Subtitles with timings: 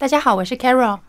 [0.00, 1.00] 大家好，我是 Carol。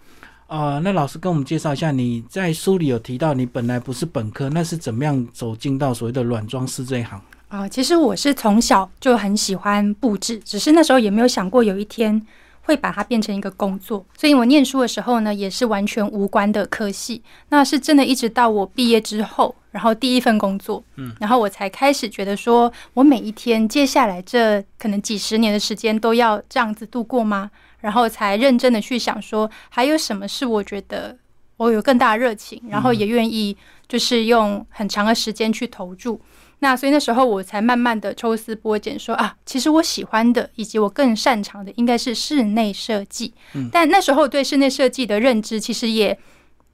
[0.48, 7.22] 啊，那老师跟我们介绍一下，你在书里有提到你本来不是本科，那是怎么样走进到所谓的软装师这一行？
[7.50, 12.20] 啊，其实我是从小就很喜欢布置，只是那时候也没有想过有一天
[12.64, 14.04] 会把它变成一个工作。
[14.18, 17.22] 所以我念书的时候呢，也是完全无关的科系。
[17.50, 27.52] 那是真的，一直到我毕业之后，然后第一份工作，嗯，然后我才开始觉得说，我每一天接下来这可能几十年的时间都要这样子度过吗？
[27.82, 31.18] 然后才认真的去想说，还有什么是我觉得
[31.58, 33.56] 我有更大的热情，然后也愿意
[33.88, 36.22] 就是用很长的时间去投注。
[36.60, 43.34] 那所以那时候我才慢慢的抽丝剥茧，说啊，其实我喜欢的以及我更擅长的应该是室内设计。
[43.72, 46.20] 但那时候对室内设计的认知其实也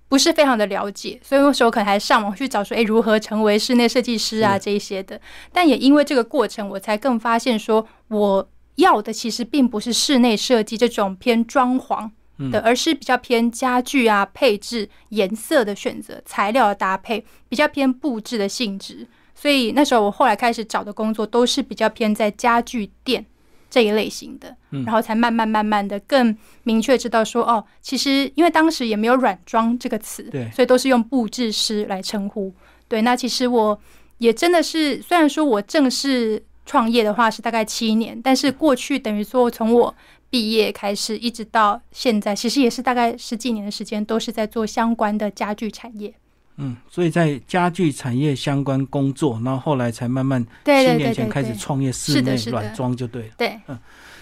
[0.08, 5.22] 不是非常的了解，所以那时候可能还上网去找说，诶，如何成为室内设计师啊这一些的。
[5.54, 8.50] 但也因为这个过程，我才更发现说我。
[8.76, 12.10] 要的其实并不是室内设计这种偏装潢
[12.52, 19.08] 的，而是比较偏家具啊、配置、颜色的选择、材料的搭配，比较偏布置的性质。
[19.34, 23.26] 所以那时候我后来开始找的工作都是比较偏在家具店
[23.70, 32.54] 这一类型的，然后才慢慢慢慢的更明确知道说，哦，其实因为当时也没有软装这个词，对，所以都是用布置师来称呼。
[32.88, 33.80] 对，那其实我
[34.18, 36.44] 也真的是，虽然说我正式。
[36.66, 39.94] 创业的话是大概七年，但是过去等于说从我
[40.30, 46.14] 毕业开始一直到现在，其实也是大概十几年的时间，都是在做相关的家具产业。
[46.58, 53.34] 嗯，所以在家具产业相关工作，然后后来才慢慢七年前开始创业室内软装就对了。
[53.38, 53.78] 对，嗯。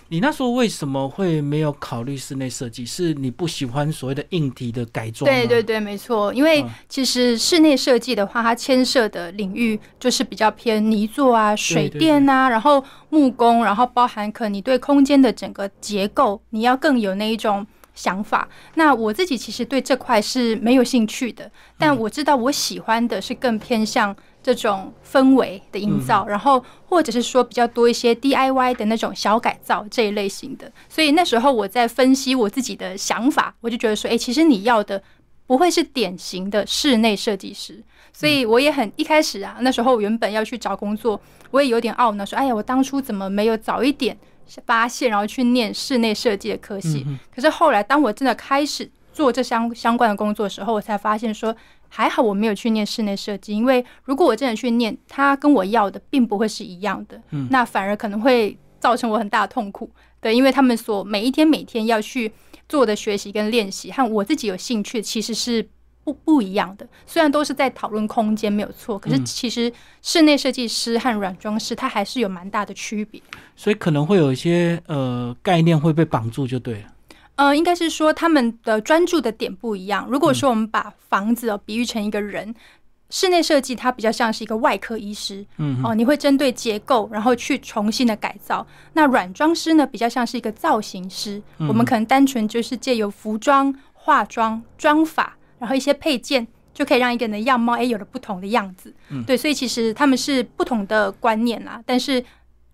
[0.09, 2.85] 你那时候为什么会没有考虑室内设计？
[2.85, 5.29] 是你不喜欢所谓的硬体的改装？
[5.29, 6.33] 对对对，没错。
[6.33, 17.65] 因为其实室内设计的话，它牵涉的领域就是比较偏泥作啊、水电啊，然后木工，然后包含可你对空间的整个结构，你要更有那一种
[17.95, 18.47] 想法。
[18.75, 24.15] 那我自己其实对这块是没有兴趣的，但我知道我喜欢的是更偏向。
[24.44, 35.02] 这种氛围的营造，然后或者是说比较多一些 DIY 的那种小改造这一类型的，所以那时候我在分析我自己的想法，我就觉得说，哎，其实你要的
[35.48, 37.81] 不会是典型的室内设计师，
[38.11, 41.20] 所以我也很一开始啊，那时候原本要去找工作，
[41.52, 44.17] 我也有点懊恼，说，哎呀，我当初怎么没有早一点
[44.65, 47.08] 发现，然后去念室内设计的科系？
[47.33, 51.55] 可是后来，当我真的开始做这相相关的工作的时候，我才发现说。
[51.95, 59.87] 还好我没有去念室内设计，因为如果我真的去念，他跟我要的并不会是一样的，嗯，那反而可能会造成我很大的痛苦，
[60.20, 62.31] 对，因为他们所每一天每天要去
[62.67, 65.64] 做的学习跟练习，和我自己有兴趣其实是
[66.04, 66.87] 不不一样的。
[67.05, 69.71] 虽然都是在讨论空间没有错，可是其实
[70.02, 73.21] 室内设计师和软装师他还是有蛮大的区别，
[73.55, 76.92] 所以可能会有一些呃概念会被绑住就对了。
[77.36, 80.08] 呃，应该是说他们的专注的点不一样。
[80.10, 82.54] 如果说我们把房子比喻成一个人，
[83.10, 88.66] 室内设计它比较像是一个外科医师，嗯，哦，你会针对结构然后去重新的改造。
[88.93, 98.93] 那软装师呢，比较像是一个造型师，我们可能单纯就是借由服装、化妆、妆法，然后一些配件，就可以让一个人的样貌哎有了不同的样子。
[99.10, 102.23] 嗯，对，所以其实他们是不同的观念啦，但是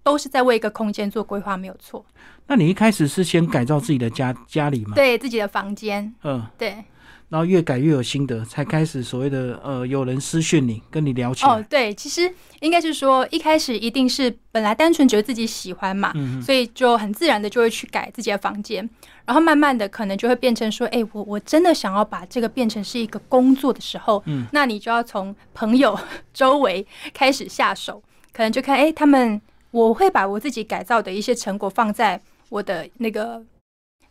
[0.03, 2.06] 都是在为一个空间做规划，没有错。
[2.50, 4.94] 那你一开始是先改造自己的家家里吗？
[4.96, 6.84] 对自己的房间，嗯，对。
[7.30, 11.52] 然后越改越有心得，才开始所谓的呃，有人私讯你，跟你聊起来。
[11.52, 16.12] 哦，对，其实应该是说一开始一定是本来单纯觉得自己喜欢嘛，
[16.44, 18.90] 所以就很自然的就会去改自己的房间。
[19.28, 25.96] 然后慢慢的可能就会变成说，哎，我我真的想要把这个变成是一个工作的时候，嗯，那你就要从朋友
[26.34, 26.84] 周围
[27.14, 28.02] 开始下手，
[28.34, 29.40] 可能就看哎，他们
[29.70, 32.20] 我会把我自己改造的一些成果放在。
[32.50, 33.42] 我的那个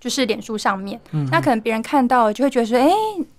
[0.00, 1.00] 就是脸书上面，
[1.30, 2.88] 那可能别人看到就会觉得说，哎，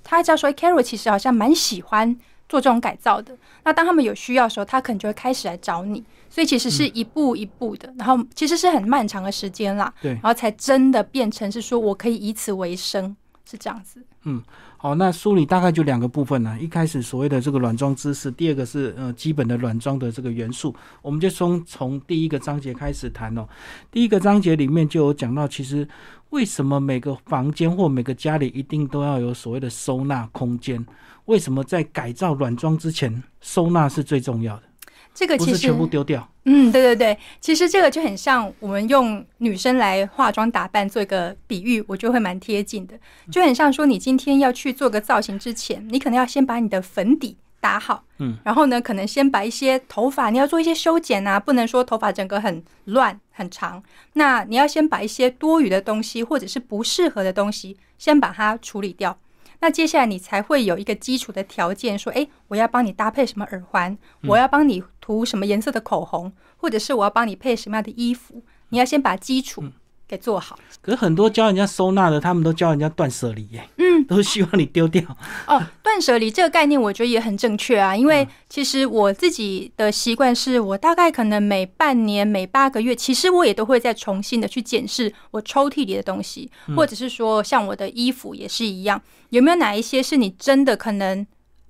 [0.03, 2.15] 他知道说，Carol 其实好像蛮喜欢
[2.47, 3.35] 做这种改造的。
[3.63, 6.03] 那当他们有需要的时候，他可能就会开始来找你。
[6.29, 9.91] 所以其实是一步一步的，然后其实是很漫长的时间啦。
[9.99, 13.15] 对，然后才真的变成是说我可以以此为生，
[13.49, 14.05] 是这样子。
[14.25, 14.43] 嗯。
[14.81, 16.57] 好，那梳理大概就两个部分呢。
[16.57, 20.73] 一开始所谓的这个软装知识，第二个是呃基本的软装的这个元素。
[21.01, 23.45] 我们就从从第一个章节开始谈哦。
[23.91, 25.85] 第一个章节里面就有讲到，其实
[26.29, 30.85] 为什么每个房间或每个家里一定都要有所谓的收纳空间？
[31.25, 34.63] 为什么在改造软装之前，收纳是最重要的？
[35.13, 36.27] 这个其实全部丢掉。
[36.45, 42.97] 嗯，对对对，其实这个就很像我们用女生来化妆打扮做一个比喻，我觉得会蛮贴近的。
[43.31, 53.83] 就很像说，你今天要去做个造型之前，你可能要先把你的粉底打好，嗯，然后呢，可能先把一些头发，你要做一些修剪啊，不能说头发整个很乱很长，
[54.13, 59.15] 那你要先把一些多余的东西或者是不适合的东西先把它处理掉。
[59.61, 69.63] 那接下来你才会有一个基础的条件，说，诶，我要帮你搭配什么耳环，我要帮你涂什么颜色的口红，或者是我要帮你配什么样的衣服，你要先把基础
[70.09, 70.57] 给做好。
[70.81, 75.03] 可是很多教人家收纳的，他们都教人家断舍离耶，嗯，都希望你丢掉。
[75.45, 77.95] 哦，断舍离这个概念，我觉得也很正确啊。
[77.95, 91.27] 因为其实我自己的习惯是，我大概可能每半年、每八个月，其实我也都会再重新的去检视我抽屉里的东西，或者是说像我的衣服也是一样，有没有哪一些是你真的可能。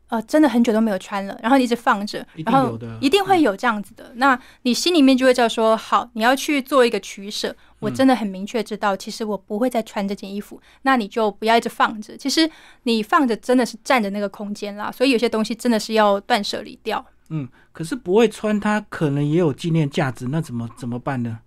[0.09, 4.11] 呃，真的很久都没有穿了，然后你一直放着，然后一定会有这样子的。
[4.15, 7.55] 那你心里面就会叫说，好，你要去做一个取舍。
[7.79, 12.17] 我真的很明确知道，其实我不会再穿这件衣服，那你就不要一直放着。
[12.17, 12.49] 其实
[12.83, 17.05] 你放着真的是占着那个空间啦，所以有些东西真的是要断舍离掉。
[17.29, 21.39] 嗯，可是不会穿它，可能也有纪念价值，那怎么怎么办呢？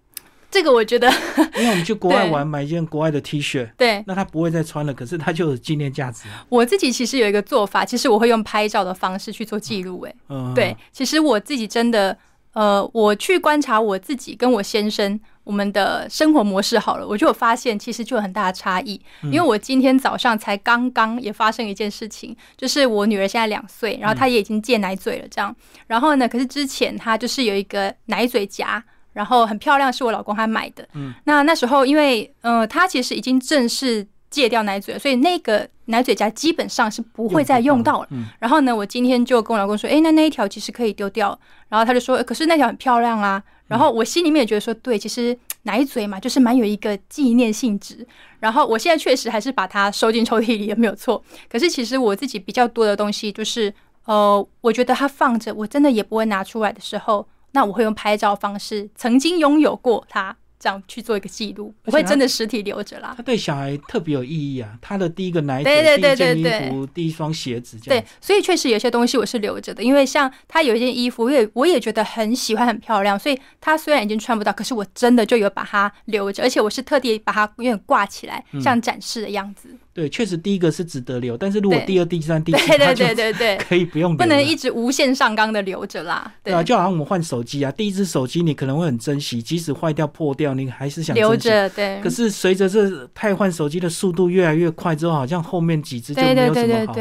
[0.52, 1.10] 这个我觉得，
[1.56, 6.28] 因为我们去国外玩，买一件国外的 T 恤，对，那他不会再穿了，可是它就有纪念价值。
[6.50, 10.02] 我自己其实有一个做法，其实我会用拍照的方式去做记录。
[10.02, 10.14] 哎，
[10.54, 12.14] 对，其实我自己真的，
[12.52, 19.00] 呃，我去观察我自己跟我先生我们的生活模式好了，我就有发现，其实就有很大的差异。
[19.22, 25.56] 因为我今天早上才刚刚也发生一件事情，就是我女儿现在两岁，然后她也已经戒奶嘴了，这样。
[25.87, 28.84] 然后呢，可是之前她就是有一个奶嘴夹。
[29.12, 30.87] 然后很漂亮，是我老公他买的。
[30.94, 38.09] 嗯，那那时候因为，呃，他其实已经正式戒掉奶嘴了，所以那个奶嘴夹基本上是不会再用到了。
[38.11, 41.38] 嗯，然后呢，我今天就跟我老公说，哎，那那一条其实可以丢掉。
[41.69, 43.43] 然后他就说，可是那条很漂亮啊。
[43.69, 48.06] 然后我心里面也觉得说，对，其实奶嘴嘛，就是蛮有一个纪念性质。
[48.38, 51.23] 然后我现在确实还是把它收进抽屉里，也没有错。
[51.50, 53.73] 可是其实我自己比较多的东西，就是
[54.05, 57.26] 呃，我觉得它放着，我真的也不会拿出来的时候。
[57.52, 60.37] 那我会用拍照方式，曾经拥有过它。
[60.62, 63.14] 这样去做一个记录，不会真的实体留着啦。
[63.16, 64.78] 它对小孩特别有意义啊！
[64.81, 69.82] 他的第一个奶嘴、第一件衣服、第一双鞋子，对，所以确实有些东西我是留着的。
[69.82, 79.76] 因为像他有一件衣服，我也我也觉得很喜欢、很漂亮，所以他虽然已经穿不到，可是我真的就有把它留着，而且我是特地把它有点挂起来，像展示的样子。
[79.94, 86.32] 对，确实第一个是值得留，但是如果第二、第三、第 四，对对对对对， 可以不用，不能一直无限上纲的留着啦。
[86.42, 91.68] 对啊，就好像我们换手机啊，第一只手机你可能会很珍惜，即使坏掉、破掉，你还是想留着。
[91.70, 92.00] 对。
[92.02, 96.94] 可是随着这汰换手机的速度越来越快之后，好像后面几只就没有什么好。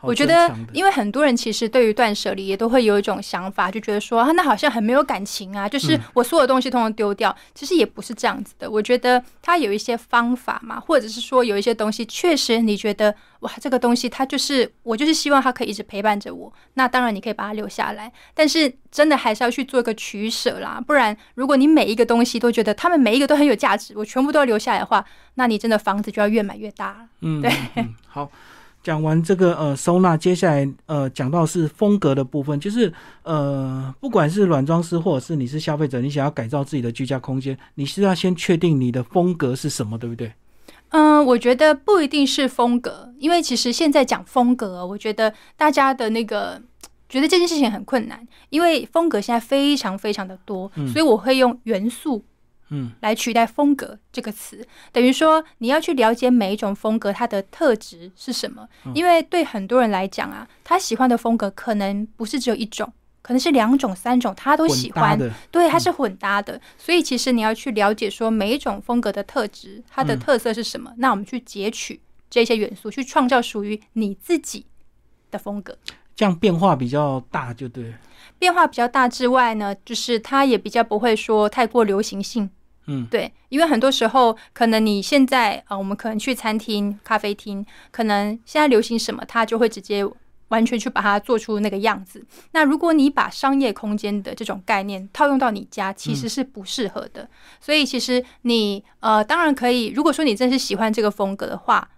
[0.00, 7.36] 我觉得，因为很多人其实对于断舍离也都会有一种想法，就觉得说啊，那好像很没有感情啊，就是我所有东西通通丢掉。
[7.52, 8.70] 其实也不是这样子的。
[8.70, 16.50] 我觉得它有一些方法嘛，或者是说有一些东西，确实你觉得哇，这个东西它就是我就是希望它可以一直陪伴着我。
[16.74, 20.80] 那当然你可以把它留下来，但是真的还是要去做一个取舍啦。
[20.86, 25.04] 不然如果你每一个东西都觉得他们每一个都很有价值，我全部都要留下来的话，
[25.34, 26.98] 那你真的房子就要越买越大了。
[27.22, 27.52] 嗯，对，
[28.06, 28.30] 好。
[28.80, 32.90] 讲完这个呃收纳，接下来呃讲到是风格的部分，就是
[33.24, 40.32] 呃不管是软装师或者是你是消费者，你想要改造自己的居家空间，你是要先确定你的风格是什么，对不对？
[40.90, 46.60] 嗯，我觉得不一定是风格，因为其实现在讲风格，我觉得大家的那个
[47.08, 52.24] 觉得这件事情很困难，因为风格现在非常非常的多，所以我会用元素。
[52.70, 54.62] 嗯，来取代“风格”这个词，
[54.92, 58.68] 等于说你要去了解每一种风格它的特质是什么。
[58.94, 62.92] 因为对很多人来讲啊，他喜欢的风格可能不是只有一种，
[63.28, 65.18] 可能是两种、三种，他都喜欢。
[65.50, 66.58] 对，它是混搭的。
[66.78, 70.90] 所以其实你要去了解说每一种风格的特质，它的特色是什么。
[70.96, 74.64] 那我们去截取这些元素，去创造属于你自己
[75.30, 75.76] 的风格。
[76.16, 77.92] 这样变化比较大，就对。
[78.38, 82.48] 变化比较大之外呢，就是它也比较不会说太过流行性。
[82.86, 90.02] 嗯，对，因为很多时候可能你现在啊，我们可能去餐厅、咖啡厅，可能现在流行什么，它就会直接
[90.48, 92.24] 完全去把它做出那个样子。
[92.52, 97.28] 那如果你把商业空间的这种概念套用到你家，其实是不适合的。
[97.60, 101.88] 所以其实你呃，当然可以，如果说你真是喜欢这个风格的话。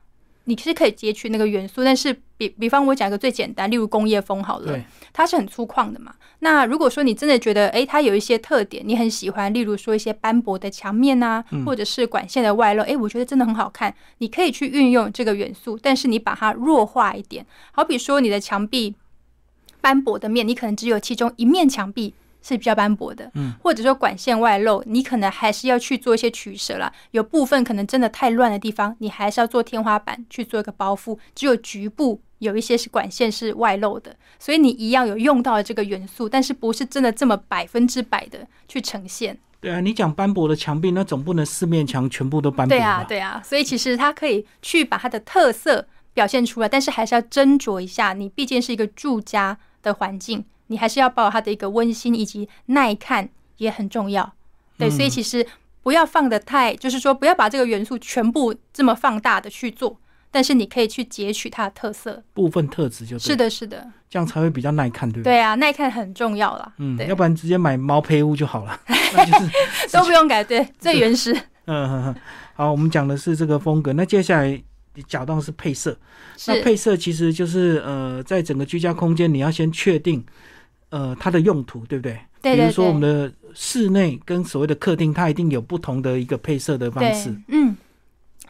[0.51, 4.73] 你其实可以截取那个元素，但是比比方我讲一个最简单，例如工业风好了，
[5.13, 6.13] 它是很粗犷的嘛。
[6.41, 17.47] 那如果说你真的觉得，诶，它有一些特点你很喜欢，例如说一些斑驳的墙面啊，或者是管线的外露，诶，我觉得真的很好看，你可以去运用这个元素，但是你把它弱化一点。
[17.71, 18.95] 好比说你的墙壁
[19.81, 22.15] 斑驳的面，你可能只有其中一面墙壁。
[22.43, 26.93] 是比较斑驳的，嗯，或者说管线外露，你可能还是要去做一些取舍啦。
[27.11, 31.19] 有部分可能真的太乱的地方，你还是要做天花板去做一个包覆。
[31.35, 39.39] 只有局部有一些是管线是外露的，所以你一样有用到了这个元素，但是不是真的这么百分之百的去呈现。
[39.61, 48.15] 对啊，你讲斑驳的墙壁，那总不能四面墙全部都斑驳对啊，对啊，所以其实它可以去把它的特色表现出来，但是还是要斟酌一下。
[48.15, 54.33] 你毕竟是一个住家的环境，你还是要保有它的一个温馨以及耐看也很重要。
[54.79, 55.47] 对，所以其实
[55.83, 59.99] 不要放的太，就是说不要把这个元素全部这么放大的去做。
[60.33, 65.33] 但是你可以去截取它的特色部分特质，就是的，是的，这样才会比较耐看，对不对？
[65.33, 66.73] 对啊，耐看很重要啦。
[66.79, 69.51] 嗯，要不然直接买毛坯屋就好了， 那就是
[69.93, 71.37] 都不用改，对，最原始。
[71.67, 72.15] 嗯，
[72.55, 74.63] 好，我们讲的是这个风格，那接下来
[75.09, 75.99] 讲到是配色。
[76.47, 80.25] 那配色其实就是呃，在整个居家空间，你要先确定
[80.91, 82.19] 呃它的用途，对不对？
[82.43, 87.35] 对比如说我们的室内跟所谓的客厅，它一定有不同的一个配色的方式。
[87.49, 87.77] 嗯。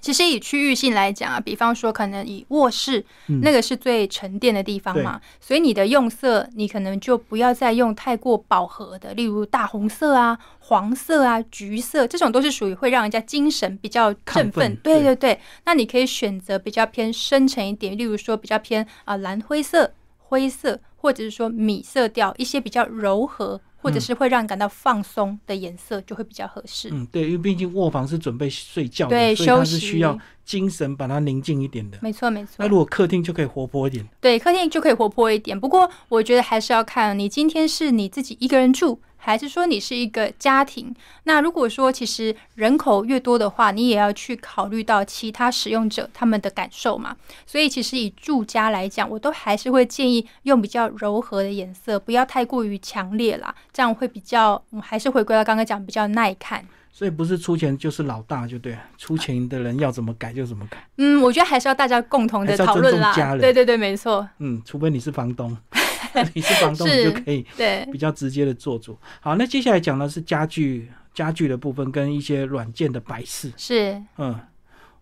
[0.00, 3.04] 其实以区域性来讲啊，比方说可能以卧室，
[3.42, 14.74] 那个是最沉淀的地方嘛，所以你的用色，你可能就不要再用太过饱和的，例如大红色啊、黄色啊、橘色这种，都是属于会让人家精神比较振奋。
[14.76, 23.58] 对对对，那你可以选择比较偏深沉一点，例如说比较偏啊蓝灰色、灰色，或者是说米色调，一些比较柔和。
[23.82, 26.88] 或者是会让你感到放松的颜色就会比较合适。
[26.92, 31.98] 嗯，对，因为毕竟卧房是准备睡觉的，对，所以它是需要精神把它宁静一点的。
[32.00, 32.56] 没错，没错。
[32.58, 34.06] 那如果客厅就可以活泼一点。
[34.20, 35.58] 对，客厅就可以活泼一点。
[35.58, 39.00] 不过我觉得还是要看你今天是你自己一个人住。
[39.22, 40.94] 还是说你是一个家庭？
[41.24, 47.14] 那如果说其实人口越多的话，你也要去考虑到其他使用者他们的感受嘛。
[47.44, 56.64] 所以其实以住家来讲，我都还是会建议用比较柔和的颜色，不要太过于强烈啦，这样会比较，我们还是回归到刚刚讲比较耐看。
[56.92, 60.84] 所以不是出钱就是老大就对，出钱的人要怎么改就怎么改。
[60.98, 63.14] 嗯，我觉得还是要大家共同的讨论啦。
[63.38, 64.28] 对对对，没错。
[64.38, 65.56] 嗯，除非你是房东。
[66.34, 68.98] 你是房东，你就可以对比较直接的做主。
[69.20, 73.52] 好，那接下来讲的是家具，家具的部分跟一些软件的摆饰。
[73.56, 74.36] 是，嗯，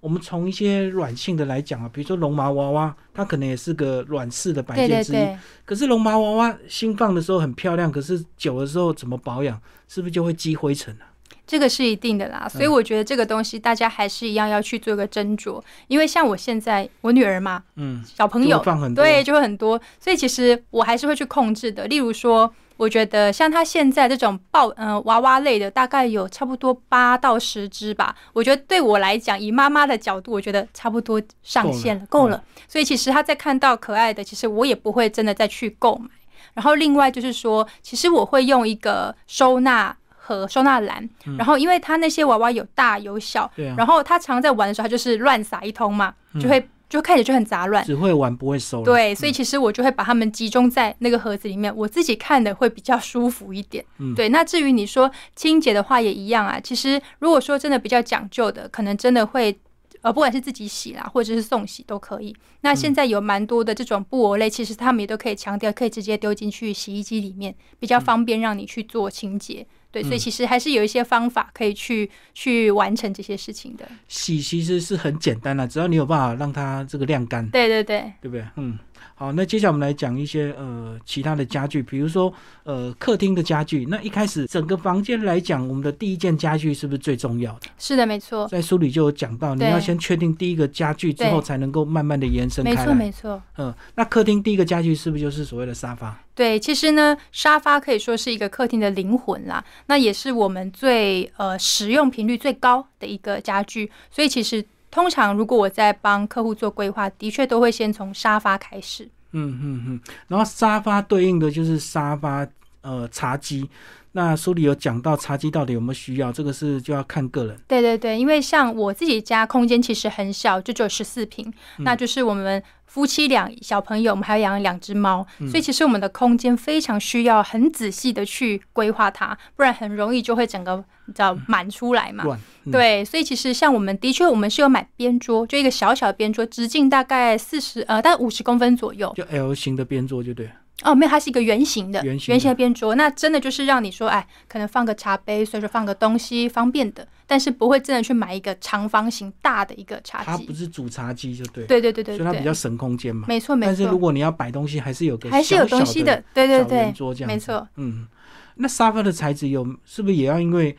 [0.00, 5.37] 我们从一些软性的来讲啊，比如说龙毛娃娃，它可能也是个软式的摆件之一。
[5.64, 11.05] 可是龙毛娃娃新放的时候很漂亮，可是久的时候怎么保养，是不是就会积灰尘呢？
[11.47, 18.62] 这个是一定的啦，所以我觉得这个东西大家还是一样要去做一个斟酌，因为像我现在我女儿嘛，嗯，小朋友
[18.95, 21.87] 对就会很多，所以其实我还是会去控制的。
[21.87, 28.17] 例如说，我觉得像她现在这种抱嗯娃娃类的，大概有差不多八到十只吧。
[28.33, 32.43] 我觉得对我来讲，以妈妈的角度，我觉得差不多上限了，够了。
[32.67, 36.09] 所以其实他在看到可爱的，其实我也不会真的再去购买。
[36.55, 39.95] 然后另外就是说，其实我会用一个收纳。
[40.31, 41.09] 和收纳篮，
[41.39, 48.83] 然后因为他那些娃娃有大有小，然后他常在玩的时候，他就是乱撒一通嘛，就会就看起来就很杂乱，只会玩不会收。
[48.83, 53.85] 对，所以其实我就会把它们集中在那个盒子里面，我自己看的会比较舒服一点。
[54.16, 56.59] 对，那至于你说清洁的话也一样啊。
[56.59, 59.59] 其实如果说真的比较讲究的，可能真的会
[60.00, 62.35] 呃，不管是自己洗啦，或者是送洗都可以。
[62.61, 69.66] 那现在有蛮多的这种布偶类，其实他们也都可以强调，可以直接丢进去洗衣机里面，比较方便让你去做清洁。
[70.02, 73.88] 对，所以其实还是有一些方法可以去去完成这些事情的。
[74.09, 77.49] 洗其实是很简单的，只要你有办法让它这个晾干。
[77.50, 78.45] 对对对，对不对？
[78.57, 78.78] 嗯。
[79.19, 82.33] 好，那接下来我们来讲一些呃其他的家具，比如说
[82.63, 83.85] 呃客厅的家具。
[83.91, 87.67] 那一开始整个房间来讲，我们的第一件家具是不是最重要的？
[87.79, 88.47] 是的，没错。
[88.47, 92.77] 在书里就有讲到，你要先确定第一个家具之后，才能够慢慢的延伸开来。
[92.77, 93.43] 没错，没错。
[93.57, 96.17] 嗯，那客厅第一个家具是不是就是所谓的沙发？
[96.37, 104.65] 对，其实呢，沙发可以说是一个客厅的灵魂啦，那也是我们最呃使用频率最高的一个家具，所以其实。
[104.90, 109.09] 通常，如果我在帮客户做规划，的确都会先从沙发开始。
[109.33, 112.47] 嗯嗯嗯，然后沙发对应的就是沙发，
[112.80, 113.68] 呃，茶几。
[114.12, 117.59] 那书里有讲到茶几到底有没有需要，这个是就要看个人。
[117.67, 122.62] 对对对，因为像我自己家空间其实很小，就只有十四平，那就是我们。
[122.88, 132.25] 夫妻两小朋友，我们还要养两只猫，所以其实我们的空间非常需要很仔细的去规划它，不然很容易就会整个你知道满出来嘛。
[132.73, 140.50] 对，所以其实像我们的确，我们是有买边桌，就一个小小的边桌，直径大概四十呃，大概五十公分左右，就 L 型的边桌就对。
[140.85, 150.25] 哦，没有，它是一个圆形的，圆形的边桌，那真的就是让你说，哎，可能放个茶杯，所以说放个东西方便的，但是不会真的去买一个长方形大的一个茶几。
[150.27, 151.67] 它不是主茶几就对。
[151.67, 152.17] 对对对对。
[152.17, 153.27] 所以它比较省空间嘛。
[153.27, 153.69] 没错没错。
[153.71, 157.27] 但是如果你要摆东西，还是有个还是有东西的，对对对，桌这样。
[157.27, 157.67] 没错。
[157.75, 158.07] 嗯，
[158.55, 160.77] 那沙发的材质有是不是也要因为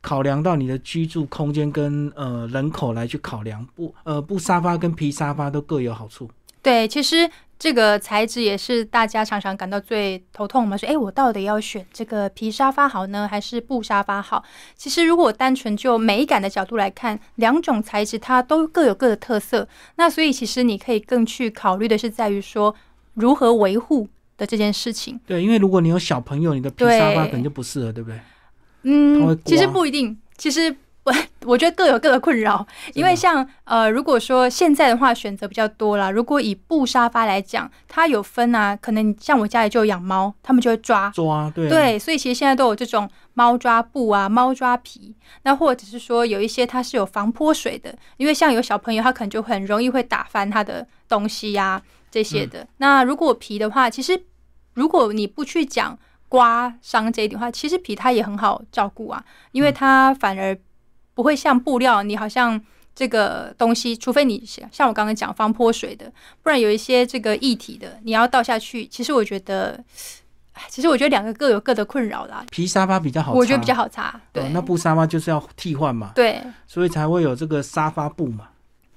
[0.00, 3.62] 考量到你的居住空间跟呃人口来去考量？
[3.74, 6.30] 布呃布沙发跟皮沙发都各有好处。
[6.62, 7.30] 对，其实。
[7.62, 14.42] 这个材质也是大家常常感到最头痛嘛，说，哎，我到底要选这个皮沙发好呢，还是布沙发好？
[14.74, 19.68] 其实如果单纯就美感的角度来看，两种材质它都各有各的特色。
[19.94, 22.74] 那所以其实你可以更去考虑的是在于说
[23.14, 25.20] 如何维护的这件事情。
[25.24, 28.18] 对，因为如果你有小朋友，你的皮沙发可能就不适合，对不对？
[28.82, 30.74] 嗯，其实不一定，其实。
[31.04, 31.12] 我
[31.44, 36.12] 我觉得各有各的困扰，因为像呃，如果说现在的话选择比较多了。
[36.12, 51.82] 如果以布沙发来讲，它有分啊，可能像我家里就有养猫，他们就会抓抓，对对，所以其实现在都有这种猫抓布啊、猫抓皮，那或者是说有一些它是有防泼水的，因为像有小朋友他可能就很容易会打翻他的东西呀
[52.12, 52.64] 这些的。
[52.76, 54.22] 那如果皮的话，其实
[54.74, 60.56] 如果你不去讲刮伤这一点的话，其实皮它也很好照顾啊，因为它反而。
[61.14, 62.60] 不会像布料，你好像
[62.94, 68.86] 这个东西，除非你像我刚刚讲防泼水的，不然有一些这个液体的，你要倒下去。
[68.86, 69.82] 其实我觉得，
[70.68, 72.44] 其实我觉得两个各有各的困扰啦。
[72.50, 74.20] 皮沙发比较好，我觉得比较好擦。
[74.32, 76.12] 对，那布沙发就是要替换嘛。
[76.14, 78.48] 对，所以才会有这个沙发布嘛。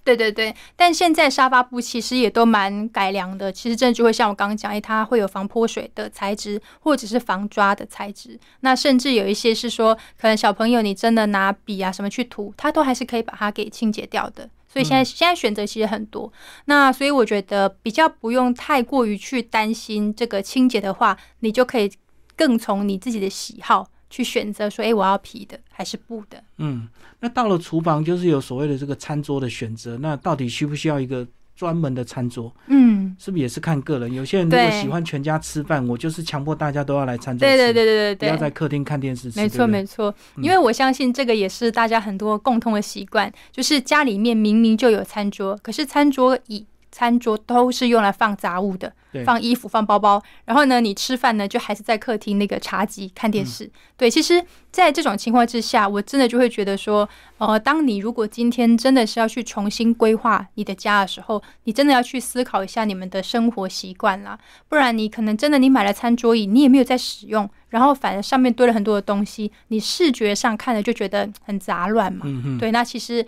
[0.05, 8.39] 对对对，但现在沙发布其实也都蛮改良的，其实真的就会像我刚刚讲，哎，它会有防泼水的材质，或者是防抓的材质。
[8.59, 14.47] 那甚至有一些是说，可能小朋友你真的拿笔啊什么去涂，它都还是可以把它给清洁掉的。
[14.67, 16.31] 所以现在现在选择其实很多。
[16.65, 21.91] 那所以我觉得比较不用太过于去担心这个清洁的话，你就可以
[22.35, 23.87] 更从你自己的喜好。
[24.15, 26.41] 去选择说，哎，我要皮的还是布的？
[26.59, 26.87] 嗯，
[27.19, 32.49] 那到了厨房就是有所谓的这个餐桌的选择，那到底需不需要一个专门的餐桌？
[32.67, 34.13] 嗯，是不是也是看个人？
[34.13, 39.37] 有些人如果喜欢全家吃饭，我就是强迫大家都要来餐桌对对对对对，不要在客厅看电视吃。
[39.37, 46.65] 没错没错，因为我相信这个也是大家很多共通的习惯，就是家里面明明就有餐桌，可是餐桌椅。
[46.95, 48.89] 餐桌都是用来放杂物的，
[49.25, 50.23] 放衣服、放包包。
[50.45, 53.69] 然后呢，你吃饭呢，就还是在客厅那个茶几看电视。
[53.97, 64.39] 对，其实，在这种情况之下，我真的就会觉得说，呃，当你如果今天真的是要去重新规划你的家的时候，你真的要去思考一下你们的生活习惯啦。
[64.69, 72.25] 不然，你可能真的你买了餐桌椅，你也没有在使用，然后反而上面堆了很多的东西，你视觉上看了就觉得很杂乱嘛。
[72.57, 73.27] 对，那其实。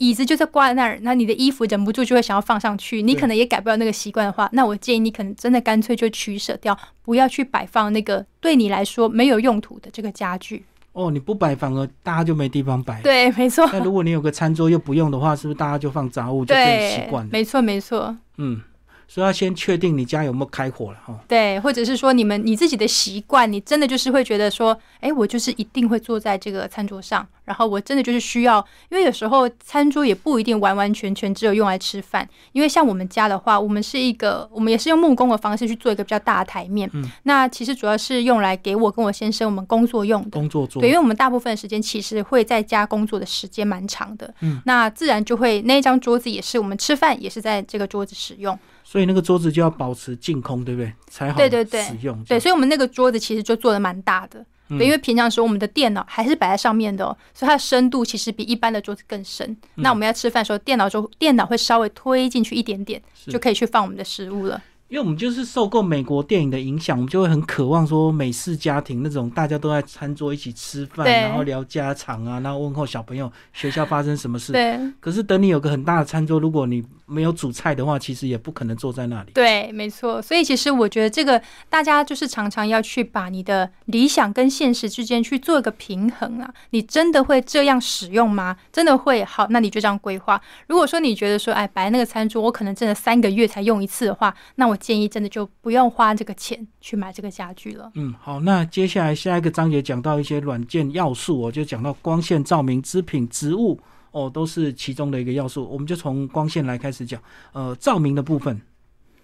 [0.00, 10.64] 椅子就在挂在那儿，那你的衣服忍不住就会想要放上去，你可能也改不了那个习惯的话，那我建议你可能真的干脆就取舍掉，不要去摆放那个对你来说没有用途的这个家具。
[10.92, 13.00] 哦，你不摆反而大家就没地方摆。
[13.02, 13.68] 对，没错。
[13.72, 17.30] 那如果你有个餐桌又不用的话，是不是大家就放杂物就变习惯了？
[17.30, 18.16] 没错，没错。
[18.38, 18.62] 嗯。
[19.12, 21.18] 所以要先确定你家有没有开火了哈。
[21.26, 36.88] 对，或者是说你们你自己的习惯，你真的就是会觉得说，哎，我就是一定会坐在这个餐桌上，然后我真的就是需要，因为有时候餐桌也不一定完完全全只有用来吃饭，因为像我们家的话，我们是一个，我们也是用木工的方式去做一个比较大的台面。
[36.92, 37.10] 嗯。
[37.24, 40.30] 那其实主要是用来给我跟我先生我们工作用的。
[40.30, 40.80] 工作桌。
[40.80, 44.32] 对，因为我们大部分时间其实会在家工作的时间蛮长的。
[44.38, 44.62] 嗯。
[44.66, 48.56] 那自然就会那一张桌子也是我们吃饭也是在这个桌子使用。
[48.90, 50.92] 所以那个桌子就要保持净空，对不对？
[51.08, 52.24] 才好使用。
[52.24, 59.56] 对，所以我们那个桌子其实就做的蛮大的，对，因为平常时候我们的电脑还是摆在上面的，所以它的深度其实比一般的桌子更深。
[59.76, 64.60] 那我们要吃饭的时候，电脑就电脑会稍微推进去一点点，就可以去放我们的食物了。
[64.90, 74.52] 因为我们就是受够美国电影的影响，我们就会很渴望说美式家庭那种大家都在餐桌一起吃饭，然后聊家常啊，然后问候小朋友学校发生什么事。
[74.52, 74.76] 对。
[74.98, 79.30] 可是等你有个很大的餐桌，如果你没有煮菜的话，其实也不可能坐在那里。
[79.32, 80.20] 对，没错。
[80.20, 86.52] 所以其实我觉得这个大家就是常常要去把你的理想跟现实之间去做一个平衡啊。
[86.70, 88.56] 你真的会这样使用吗？
[88.72, 89.46] 真的会好？
[89.50, 90.40] 那你就这样规划。
[90.66, 94.76] 如果说你觉得说，哎，摆那个餐桌，我可能真的三个月才用一次的话，那我。
[94.80, 97.92] 建议真的就不用花这个钱去买这个家具了。
[97.94, 103.78] 嗯，好，那接下来下一个章节讲到一些软件要素，我就讲到光线、照明、织品、植物，
[104.10, 105.68] 哦，都是其中的一个要素。
[105.70, 107.20] 我们就从光线来开始讲。
[107.52, 108.60] 呃，照明的部分。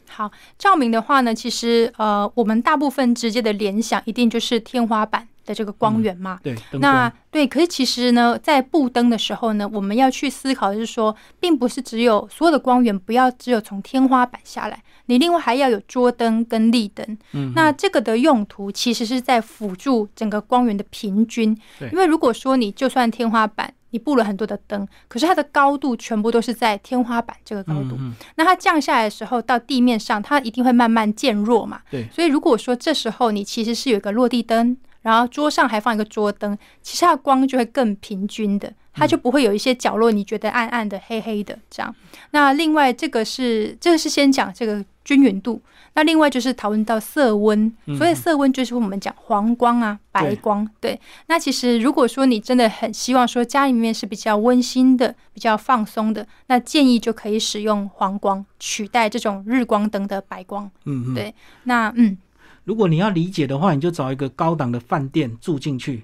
[0.09, 5.27] 好，照明的话呢，其实呃，我们大部分直接的联想一定就是天花板。
[5.47, 17.17] 的这个光源嘛，对，那对，可是其实呢，在布灯的时候呢，我们要去思考的是说，并不是只有所有的光源不要只有从天花板下来，你另外还要有桌灯跟立灯。
[17.33, 21.57] 嗯，那这个的用途其实是在辅助整个光源的平均。
[21.93, 27.97] 因为如果说你就算天花板你布了很多的灯，可是它的高度全部都是在天花板这个高度，
[28.35, 31.81] 那它降下来的时候到地面上，它一定会慢慢渐弱嘛。
[31.91, 34.77] 对，所以如果说这时候你其实是有一个落地灯。
[35.07, 41.95] 然后桌上还放一个桌灯，其实它的光就会更平均的，它就不会有一些角落你觉得暗暗的、黑黑的这样。
[42.33, 45.63] 那另外这个是这个是先讲这个均匀度。
[45.95, 50.69] 那另外就是讨论到色温，嗯所以色温就是我们讲黄光啊、白光。
[50.79, 60.71] 对，那其实如果说你真的很希望说家里面是比较温馨的、比较放松的，那建议就可以使用黄光取代这种日光灯的白光。
[60.85, 62.19] 嗯嗯，对那嗯，
[62.67, 66.03] 如果你要理解的话，你就找一个高档的饭店住进去，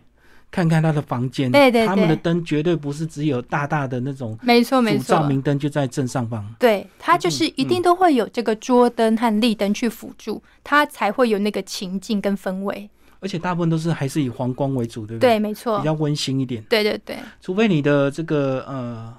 [0.48, 5.24] 看看他的房间，对对他们的灯绝对不是只有大大的那种没错没错照。
[5.24, 6.46] 明灯就在正上方。
[6.60, 12.88] 对，它就是一嗯定都会有这个桌灯和立灯去辅助，它才会有那个情境跟氛围。
[13.18, 15.38] 而且大部分都是还是以黄光为主，对不对，对？
[15.40, 15.84] 没错比。
[15.84, 19.12] 较温馨一点，对对对，除非你的这个呃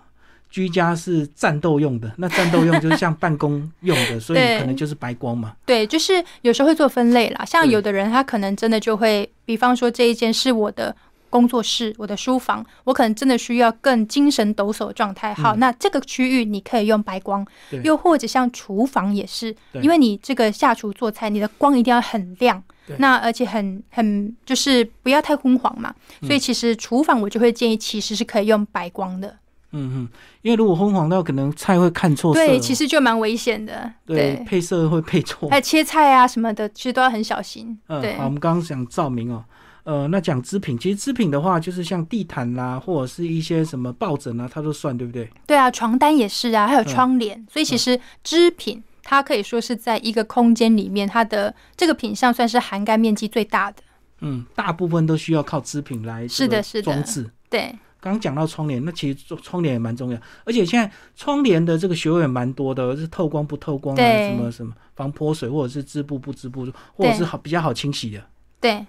[0.53, 5.55] 居家是战斗用的， 那战斗用就是像办公用的， 所以可能就是白光嘛。
[5.65, 7.43] 对，就是有时候会做分类啦。
[7.43, 10.95] 像有的人，他可能真的就会，比方说这一间是我的
[11.31, 15.33] 工作室、我的书房，我可能真的需要更精神抖擞的状态。
[15.33, 17.43] 好，嗯那这个区域你可以用白光，
[17.83, 22.63] 又或者像厨房也是，因为你这个下厨做菜，你的光一定要很亮。
[22.97, 29.33] 那而且很很就是不要太昏黄嘛，嗯所以其实厨房我就会建议其实是可以用白光的。
[29.73, 30.09] 嗯嗯，
[30.43, 33.91] 因为如果昏黄到可能菜会看错色哦，对，其实就蛮危险的。
[34.05, 35.57] 对配色会配错还。
[35.57, 37.77] 有切菜啊什么的，其实都要很小心。
[37.87, 39.43] 对嗯，好，我们刚刚讲照明哦，
[39.83, 45.29] 呃，那讲织品，其实织品的话，就是像地毯啦，或者是一些什么抱枕啊，它都算，对不对？
[45.47, 53.77] 对啊，床单也是啊，还有嗯窗帘，所以其实织品它可以说是在一个空间里面，它的这个品相算是涵盖面积最大的。
[54.21, 57.29] 嗯，大部分都需要靠织品来是的是的装置。
[57.49, 68.21] 对刚刚讲到窗帘，那其实做窗帘也蛮重要，而且现在窗帘的这个学问也蛮多的，是透光不透光啊，什么什么防泼水，或者是织布不织布，或者是好比较好清洗的。
[68.59, 68.85] 对，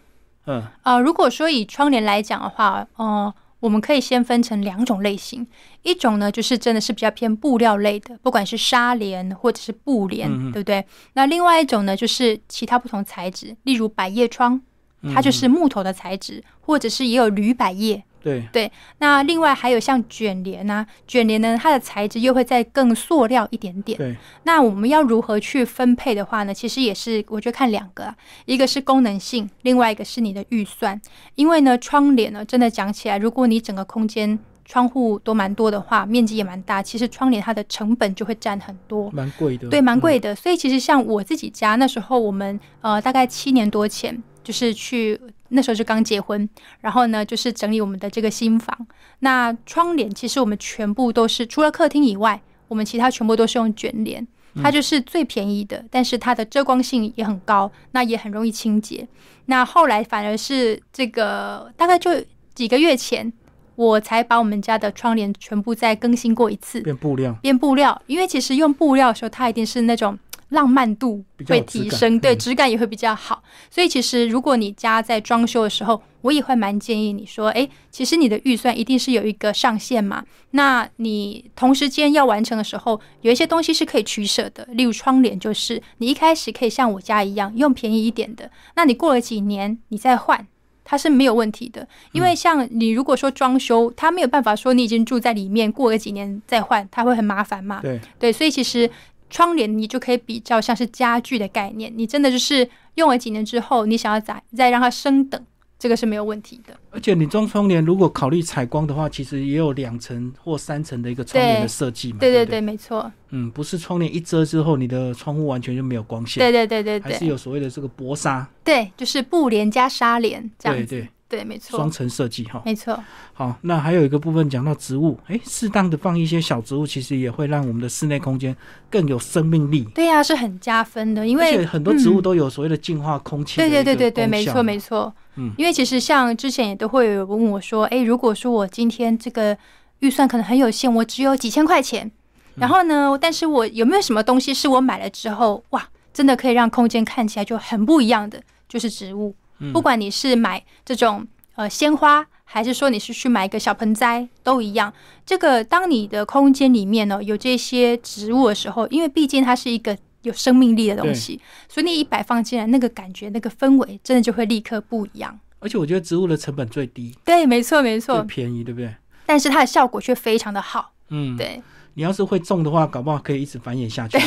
[0.46, 5.46] 嗯，呃，如果说以窗帘来讲的话，呃，我们可以先分成两种类型，
[5.84, 10.84] 一种呢就是真的是比较偏布料类的，不管是纱帘或者是布帘，对不对？
[11.12, 14.60] 那另外一种呢就是其他不同材质，例如百叶窗，
[15.02, 18.02] 嗯它就是木头的材质，或者是也有铝百叶。
[18.24, 23.98] 对对，那另外还有像卷帘啊，卷帘呢，它的材质又会再更塑料一点点。
[23.98, 26.54] 对，那我们要如何去分配的话呢？
[26.54, 30.98] 其实也是，我觉得看两个、啊，一个是功能性，另外一个是你的预算。
[31.34, 39.10] 因为呢，窗帘呢，真的讲起来，如果你整个空间窗户都蛮多的话，面积也蛮大，其实窗帘它的成本就会占很多。
[39.10, 39.68] 蛮贵的。
[39.68, 40.20] 对，蛮贵嗯。
[40.22, 40.34] 的。
[40.34, 46.48] 所以其实像我自己家那时候，我们呃大概七年多前，就是去那时候就刚结婚，
[46.80, 48.86] 然后呢就是整理我们的这个新房。
[49.20, 54.26] 那窗帘其实我们全部都是除了客厅以外，我们其他全部都是用卷帘。
[54.62, 59.04] 它就是最便宜的，但是它的遮光性也很高，那也很容易清洁。
[59.46, 62.08] 那后来反而是这个大概就
[62.54, 63.32] 几个月前，
[63.74, 66.80] 我才把我们家的窗帘全部再更新过一次。
[66.82, 70.16] 变布料，变布料，因为其实用布料的时候，它一定是那种
[70.54, 73.42] 浪漫度会提升，对嗯质感也会比较好。
[73.70, 80.24] 所以其实如果你家在装修的时候，我也会蛮建议你说，诶，其实你的预算一定是有一个上限嘛。
[80.52, 90.46] 那你同时间要完成的时候，有一些东西是可以取舍的，例如窗帘，就是你一开始可以像我家一样用便宜一点的，那你过了几年你再换。
[90.86, 97.80] 它是没有问题的，因为像你如果说装修，它没有办法说你已经住在里面，过个几年再换，它会很麻烦嘛。
[97.80, 98.88] 对，对，所以其实
[99.34, 105.44] 窗帘你就可以比较像是家具的概念，你真的就是用了几年之后，你想要再再让它升等，
[105.76, 106.72] 这个是没有问题的。
[106.92, 112.18] 而且你装窗帘如果考虑采光的话，其实也有两层或三层的一个窗帘的设计嘛。
[112.20, 112.46] 对不对？
[112.46, 117.00] 对对，没错，嗯，不是窗帘一遮之后，你的窗户完全就没有光线，对对对对。
[117.00, 122.62] 还是，有所谓的这个薄纱，对，就是布帘加纱帘这样子，对对，对，没错双，层设计哈。
[122.64, 122.98] 没错，
[123.32, 128.56] 好，那还有一个部分讲到植物，诶，适当的放一些小植物，其实也会让我们的室内空间
[128.88, 129.84] 更有生命力。
[129.94, 135.12] 对呀、是很加分的，因为很多植物嗯都有所谓的净化空气的对对对对对，没错没错。
[135.36, 139.56] 嗯因为其实像之前也都会有问我说，诶，如果说我今天这个
[139.98, 149.34] 预算可能很有限，我只有几千块钱，嗯然后呢，但是我有没有什么东西是我买了之后，哇，真的可以让空间看起来就很不一样的，就是植物。
[149.58, 154.92] 嗯不管你是买这种呃鲜花，还是说你是去买一个小盆栽，都一样。
[155.24, 165.38] 这个当你的空间里面呢有这些植物的时候，因为毕竟它是一个有生命力的东西，所以你一摆放进来，那个感觉、那个氛围，真的就会立刻不一样。
[165.60, 168.22] 而且我觉得植物的成本最低，对，没错，没最错。
[168.24, 168.94] 便宜，对不对？
[169.24, 170.92] 但是它的效果却非常的好。
[171.08, 171.62] 嗯，对，
[171.94, 174.18] 你要是会种的话，搞不好可以一直繁衍下去。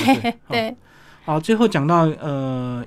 [0.48, 0.76] 对，
[1.26, 2.84] 好，最后讲到呃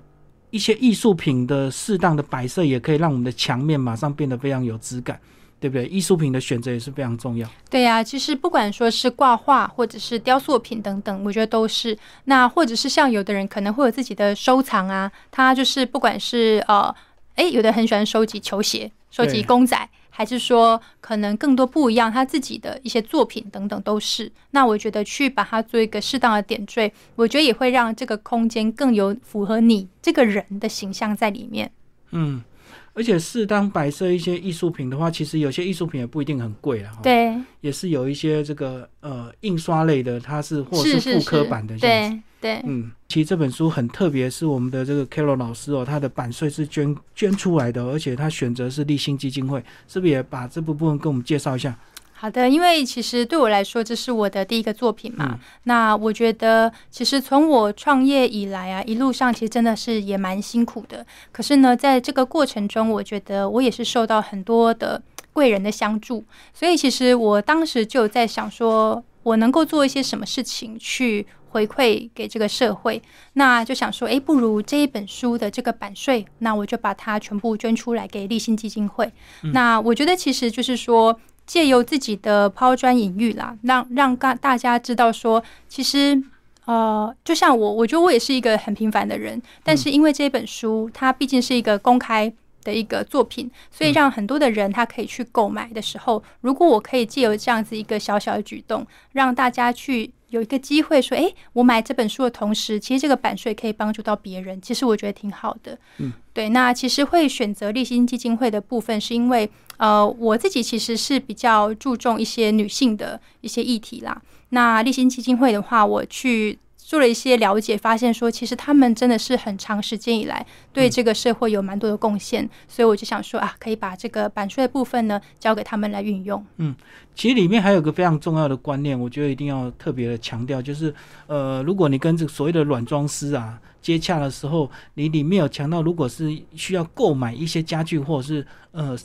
[0.50, 5.18] 一些艺术品的适当的摆设，也可以让我们的墙面马上变得非常有质感。
[5.60, 5.86] 对不对？
[5.88, 7.46] 艺术品的选择也是非常重要。
[7.68, 11.94] 对呀，其实不管说是挂画或者是雕塑品等等，我觉得都是。
[12.24, 16.94] 那或者是像有的人可能会有自己的收藏啊，他就是不管是呃，
[17.34, 19.76] 哎，有的很喜欢收集球鞋、收集公仔，
[20.20, 24.30] 还是说可能更多不一样他自己的一些作品等等都是。
[24.50, 31.72] 那我觉得去把它做一个适当的点缀，我觉得也会让这个空间更有符合你这个人的形象在里面。
[32.10, 32.44] 嗯。
[32.92, 36.92] 而且适当摆设一些艺术品的话，其实有些艺术品也不一定很贵啊。
[37.02, 41.78] 对，也是有一些这个呃印刷类的，它是或是复刻版的。
[41.78, 51.76] 对对，嗯，其实这本书很特别，是我们的这个 Carol 老师哦，他的版税是捐捐出来的，而且他选择是立新基金会，是不是也把这部分跟我们介绍一下？
[52.12, 55.40] 好的，因为其实对我来说，这是我的第一个作品嘛。
[55.64, 61.04] 那我觉得，其实从我创业以来啊，一路上其实真的是也蛮辛苦的。
[61.32, 66.22] 可是呢，在这个过程中，我觉得我也是受到很多的贵人的相助。
[66.54, 73.02] 所以，其实我当时就在想，说我能够做一些什么事情去回馈给这个社会。
[73.34, 79.12] 那就想说，哎，不如这一本书的这个版税，那我就把它全部捐出来给立新基金会。
[79.52, 81.20] 那我觉得，其实就是说。
[81.46, 86.22] 借由自己的抛砖引玉啦，让让大大家知道说，其实
[86.64, 100.12] 呃，就像我，我觉得我也是一个很平凡的人，但是因为这本书，它毕竟是一个公开的一个作品，所以让很多的人他可以去购买的时候，如果我可以借由这样子一个小小的举动，让大家去。
[100.30, 105.76] 有一个机会说，哎，我买这本书的同时，其实这个版税可以帮助到别人，其实我觉得挺好的。
[105.98, 106.50] 嗯，对。
[106.50, 114.22] 那其实会选择立新基金会的部分，是因为呃，我自己其实是比较注重一些女性的一些议题啦。
[114.50, 116.56] 那立新基金会的话，我去。
[116.90, 126.44] 做了一些了解，发现说其实他们真的是很长时间以来对这个社会有蛮多的贡献，所以我就想说啊，可以把这个版税的部分呢交给他们来运用。
[126.56, 126.74] 嗯，
[127.14, 130.92] 其实里面还有个非常重要的观念，我觉得一定要特别的强调，就是
[131.28, 138.98] 呃，如果你跟这个所谓的软装师啊接洽的时候，你里面有强调，如果是需要购买一些家具或者是呃。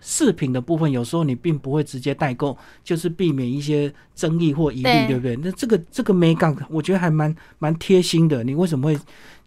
[0.00, 5.36] 饰品的部分，有时候你并不会直接代购，就是避免一些争议或疑虑，对不对？
[5.36, 8.44] 那这个这个美感，我觉得还蛮蛮贴心的。
[8.44, 8.98] 你为什么会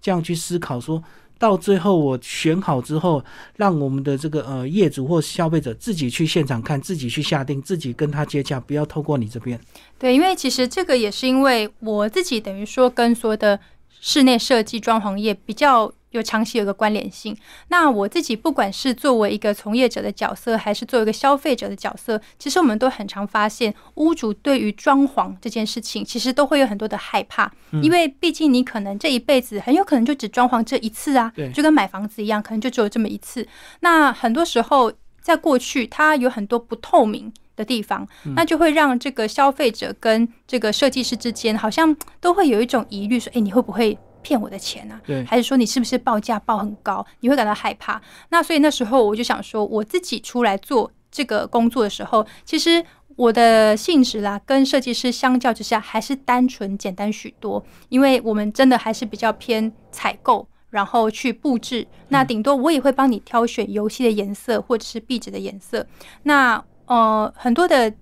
[0.02, 0.80] 这样去思考？
[0.80, 1.02] 说
[1.40, 3.24] 到最后我选好之后，
[3.56, 9.60] 让我们的这个呃业主或消费者自己去现场看，自己去下定，自己跟他接洽，不要透过你这边。
[9.98, 13.60] 对，因为其实这个也是因为我自己等于说跟所有的
[14.00, 15.92] 室内设计装潢业比较。
[16.12, 17.36] 有长期有个关联性。
[17.69, 33.47] 那我自己不管是作为一个从业者的角色，还是作为一个消费者的角色，其实我们都很常发现，屋主对于装潢这件事情，其实都会有很多的害怕，因为毕竟你可能这一辈子很有可能就只装潢这一次啊，就跟买房子一样，可能就只有这么一次。
[33.80, 45.00] 那很多时候，在过去，它有很多不透明的地方，那就会让这个消费者跟这个设计师之间，好像都会有一种疑虑，说：“哎，你会不会？”骗我的钱啊？
[45.06, 47.06] 对，还是说你是不是报价报很高？
[47.20, 48.02] 你会感到害怕。
[48.30, 52.84] 那所以那时候我就想说，我自己出来做这个工作的时候，其实
[53.16, 57.64] 我的性质啦，跟设计师相较之下还是单纯简单许多。
[57.90, 61.88] 因为我们真的还是比较偏采购，然后去布置。
[62.10, 65.86] 那顶多我也会帮你挑选游戏的颜色或者是壁纸的颜色。
[66.24, 67.94] 那呃，很多的。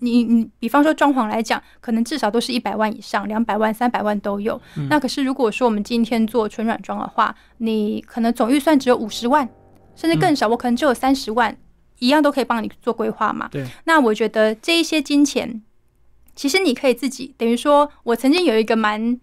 [0.00, 4.60] 你你比方说装潢来讲，可能至少都是一百万以上，两百万、三百万都有。
[4.88, 9.48] 那可是如果说我们今天做纯软装的话，你可能总预算只有五十万，
[9.94, 11.56] 甚至更少，我可能只有三十万，
[11.98, 13.48] 一样都可以帮你做规划嘛。
[13.50, 13.66] 对。
[13.84, 15.62] 那我觉得这一些金钱，
[16.34, 19.18] 其实你可以自己，等于说我曾经有一个蛮，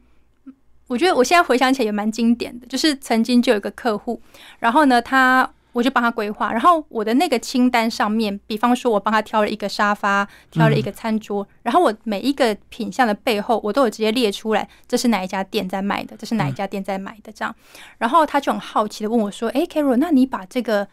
[0.88, 4.22] 我觉得我现在回想起来也蛮经典的，就是曾经就有一个客户，
[4.60, 5.50] 然后呢他。
[5.74, 17.54] 我就帮他规划，然后我的那个清单上面，比方说我帮他挑了一个沙发，挑了一个餐桌，然后我每一个品相的背后，我都有直接列出来，这是哪一家店在卖的，这是哪一家店在买的，这样，
[17.98, 20.88] 然后他就很好奇的问我说：“哎，Carol，那你把这个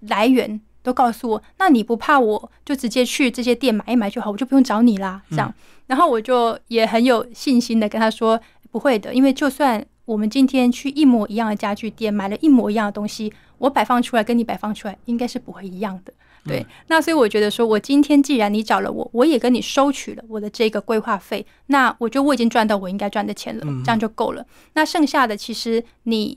[0.00, 5.52] 来源都告诉我，那你不怕我就直接去这些店买一买就好，我就不用找你啦？”这样，
[5.88, 16.12] 然后我就也很有信心的跟他说：“不会的，因为就算我们今天去一模一样的家具店买了一模一样的东西。”我摆放出来跟你摆放出来应该是不会一样的，
[16.44, 16.66] 对。
[16.88, 24.44] 那所以我觉得说，我今天既然你找了我，我也跟你收取了我的这个规划费，那我觉得我已经赚到我应该赚的钱了，这样就够了。
[24.72, 26.36] 那剩下的其实你，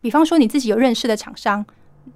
[0.00, 1.64] 比方说你自己有认识的厂商，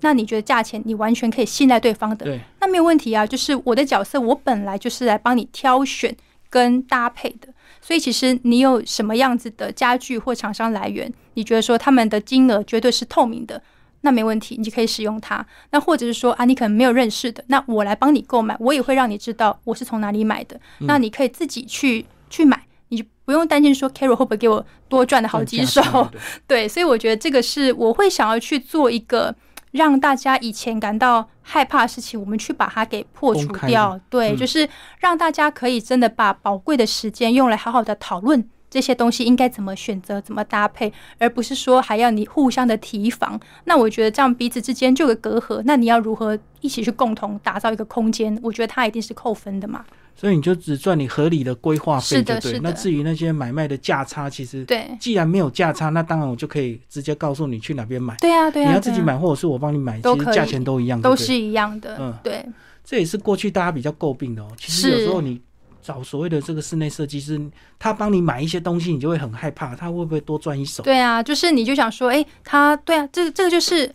[0.00, 3.24] 那你觉得价钱你完全可以信赖对方的，对，那没有问题啊。
[3.24, 6.12] 就是我的角色，我本来就是来帮你挑选
[6.50, 7.46] 跟搭配的，
[7.80, 13.62] 所以其实你有什么样子的家具或厂商来源，你觉得说他们的金额绝对是透明的。
[14.02, 15.44] 那没问题，你就可以使用它。
[15.70, 20.60] 那或者是说啊，你可能没有认识的，那我来帮你购买，我也会让你知道我是从哪里买的。
[20.80, 25.80] 那你可以自己去去买，你就不用担心说 Carol 会不会给我多赚的好几手。
[26.46, 29.34] 对，所以我觉得这个是我会想要去做一个
[29.70, 33.98] 让大家以前感到害怕的事情，我们去把它给破除掉。
[34.10, 38.48] 对，就是让大家可以真的把宝贵的时间用来好好的讨论。
[38.72, 43.38] 这些东西应该怎么选择、怎么搭配，而不是说还要你互相的提防。
[43.64, 45.60] 那我觉得这样彼此之间就有隔阂。
[45.66, 48.40] 那你要如何一起去共同打造一个空间？
[48.42, 49.84] 我觉得它一定是扣分的嘛。
[50.16, 52.58] 所以你就只赚你合理的规划费就对。
[52.60, 58.16] 那至于那些买卖的价差，其实对，既然没有价差，那当然我就可以直接告诉你去哪边买。
[58.22, 58.68] 对啊，对啊。
[58.68, 61.98] 你要自己买，或者是我帮你买，其实价钱都一样，都是一样的。
[62.00, 62.42] 嗯，对。
[62.82, 64.48] 这也是过去大家比较诟病的哦。
[64.56, 65.38] 其实有时候你。
[65.82, 67.40] 找所谓的这个室内设计师，
[67.78, 70.82] 他帮你买一些东西，你就会很害怕，他会不会多赚一手？
[70.82, 73.92] 对啊，就是你就想说，哎，他对啊，这个这个就是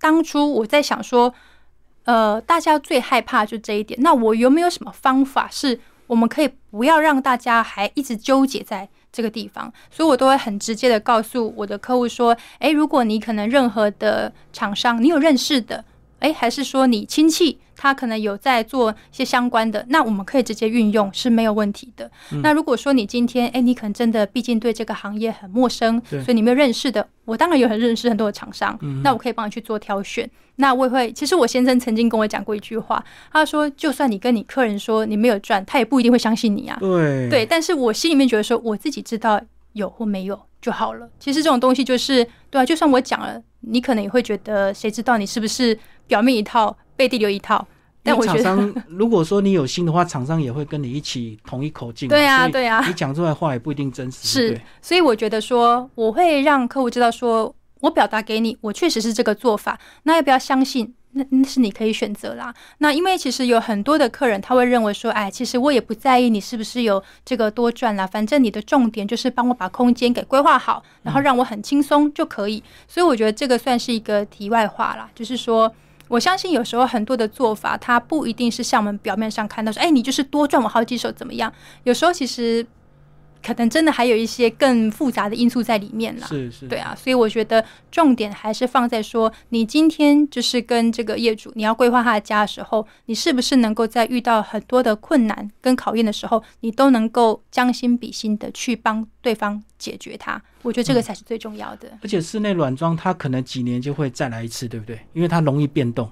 [0.00, 1.32] 当初我在想说，
[2.04, 4.00] 呃，大家最害怕就这一点。
[4.02, 9.72] 那我有没有什么方法，是我们可以不要让大家还一直纠结在这个地方？
[9.90, 15.84] 所以我都会很直接的告诉我的客户说，哎，如果你可能任何的厂商你有认识的，
[16.20, 17.58] 哎，还是说你亲戚。
[17.78, 22.10] 他可能有在做一些相关的，那我们可以直接运用是没有问题的。
[22.42, 30.28] 那如果说你今天，哎，你可能真的毕竟对这个行业很陌生，所以你没有认识的，我当然有很认识很多的厂商，那我可以帮你去做挑选。
[30.54, 36.78] 那我也会，其实我先生曾经跟我讲过一句话，他说，就算你跟你客人说你没有赚，他也不一定会相信你啊。
[36.80, 39.38] 对对，但是我心里面觉得说，我自己知道
[39.74, 41.08] 有或没有就好了。
[41.20, 46.76] 其实这种东西就是，对啊，就算我讲了，你可能也会觉得，谁知道你是不是表面一套。
[46.96, 47.62] 背地留一套，
[48.02, 52.08] 但厂商 如果说你有心的话，厂商也会跟你一起同一口径。
[52.08, 54.26] 对啊，对啊，你讲出来话也不一定真实。
[54.26, 59.78] 是，所以我觉得说，我会让客户知道，说我表达给你，我确实是这个做法。
[60.04, 60.94] 那要不要相信？
[61.16, 62.54] 那那是你可以选择啦。
[62.78, 72.62] 那因为其实有很多的客人，他会认为说，哎，其实我也不在意你是不是有这个多赚啦，反正你的重点就是帮我把空间给规划好，然后让我很轻松就可以。
[72.86, 75.72] 所以我觉得这个算是一个题外话啦，就是说。
[76.08, 81.52] 我相信有时候很多的做法，它不一定是像我们表面上看到说，哎，你就是多赚我好几手怎么样？
[81.82, 82.64] 有时候其实
[83.46, 86.26] 可能真的还有一些更复杂的因素在里面啦。
[86.26, 100.42] 是是，对啊，所以我觉得重点还是放在说，你今天就是跟这个业主，你要规划他的家的时候，你是不是能够在遇到很多的困难跟考验的时候，你都能够将心比心的去帮对方解决它。
[100.62, 101.96] 我觉得这个才是最重要的。
[102.02, 104.98] 而且室内软装它可能几年就会再来一次，对不对？
[105.12, 106.10] 因为它容易变动。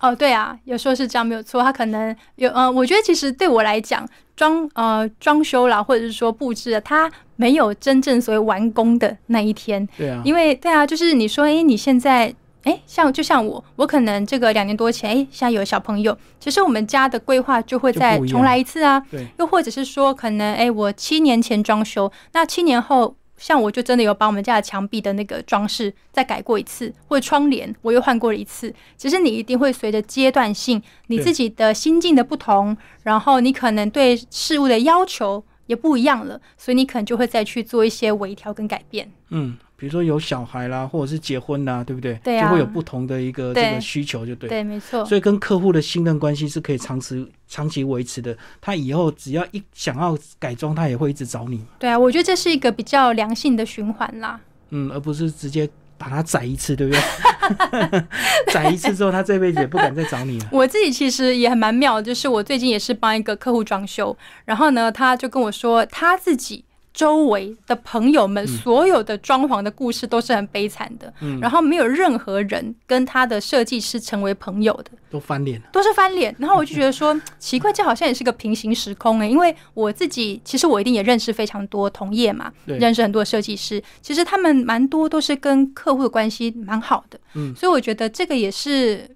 [0.00, 1.62] 哦，对啊，有时候是这样，没有错。
[1.62, 9.88] 他可能有，呃，我觉得其实对我来讲，装呃装修啦，或者是说布置，它没有真正所谓完工的那一天。
[9.96, 10.20] 对啊。
[10.24, 19.00] 因为对啊，就是你说，哎，你现在，哎，像就像我，我可能这个两年多前，哎，现在有小朋友，其实我们家的规划就会再重来一次啊。
[19.10, 19.26] 对。
[19.38, 23.16] 又或者是说，可能哎，我七年前装修，那七年后。
[23.36, 28.72] 像我就真的有把我们家的墙壁的那个装饰再改过一次，或者窗帘我又换过了一次。
[28.96, 39.10] 其实你一定会随着阶段性，你自己的心境的不同，然后你可能对事物的要求也不一样了，所以你可能就会再去做一些微调跟改变。
[39.30, 39.56] 嗯。
[39.76, 42.14] 比如说有小孩啦，或者是结婚啦，对不对？
[42.22, 44.48] 对就会有不同的一个这个需求，就对。
[44.48, 45.04] 对，没错。
[45.04, 48.36] 所以跟客户的信任关系是可以长时、长期维持的。
[48.60, 51.64] 他以后只要一想要改装，他也会一直找你。
[51.78, 54.40] 对啊，我觉得这是一个比较良性的循环啦。
[54.70, 58.04] 嗯，而不是直接把他宰一次，对不对？
[58.54, 60.48] 宰一次之后，他这辈子也不敢再找你了。
[60.52, 66.64] 我自己其实也还蛮妙，就是我最近也是帮一个客户装修，然后呢，他就跟我说他自己。
[66.94, 76.32] 周围的朋友们，所有的装潢的故事都是很悲惨的，然后没有任何人跟他的设计师成为朋友的，都翻脸，都是翻脸。
[76.38, 89.10] 然后我就觉得说 奇怪，这好像也是个平行时空哎，因为我自己其实我一定也认识非常多同业嘛，认识很多设计师，其实他们蛮多都是跟客户的关系蛮好的，嗯，所以我觉得这个也是。